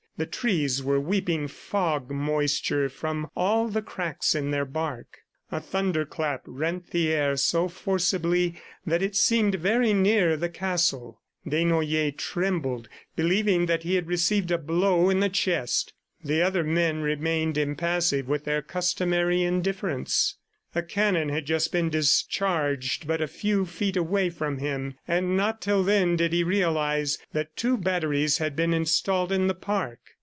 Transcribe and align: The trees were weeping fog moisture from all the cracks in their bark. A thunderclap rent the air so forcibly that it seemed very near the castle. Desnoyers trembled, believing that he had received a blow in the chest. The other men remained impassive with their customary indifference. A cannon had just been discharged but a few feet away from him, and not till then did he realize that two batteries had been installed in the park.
The 0.17 0.27
trees 0.27 0.83
were 0.83 0.99
weeping 0.99 1.47
fog 1.47 2.11
moisture 2.11 2.89
from 2.89 3.31
all 3.35 3.67
the 3.69 3.81
cracks 3.81 4.35
in 4.35 4.51
their 4.51 4.65
bark. 4.65 5.17
A 5.51 5.59
thunderclap 5.59 6.43
rent 6.45 6.91
the 6.91 7.11
air 7.11 7.35
so 7.37 7.67
forcibly 7.67 8.53
that 8.85 9.01
it 9.01 9.15
seemed 9.15 9.55
very 9.55 9.93
near 9.93 10.37
the 10.37 10.47
castle. 10.47 11.21
Desnoyers 11.49 12.17
trembled, 12.17 12.87
believing 13.15 13.65
that 13.65 13.81
he 13.81 13.95
had 13.95 14.05
received 14.05 14.51
a 14.51 14.59
blow 14.59 15.09
in 15.09 15.21
the 15.21 15.29
chest. 15.29 15.91
The 16.23 16.43
other 16.43 16.63
men 16.63 17.01
remained 17.01 17.57
impassive 17.57 18.27
with 18.29 18.43
their 18.45 18.61
customary 18.61 19.41
indifference. 19.41 20.37
A 20.73 20.81
cannon 20.81 21.27
had 21.27 21.45
just 21.45 21.73
been 21.73 21.89
discharged 21.89 23.05
but 23.05 23.19
a 23.19 23.27
few 23.27 23.65
feet 23.65 23.97
away 23.97 24.29
from 24.29 24.59
him, 24.59 24.93
and 25.05 25.35
not 25.35 25.59
till 25.59 25.83
then 25.83 26.15
did 26.15 26.31
he 26.31 26.45
realize 26.45 27.17
that 27.33 27.57
two 27.57 27.75
batteries 27.75 28.37
had 28.37 28.55
been 28.55 28.73
installed 28.73 29.33
in 29.33 29.47
the 29.47 29.53
park. 29.55 29.99